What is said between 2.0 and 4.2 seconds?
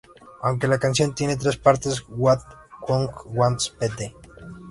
"What God Wants Pt.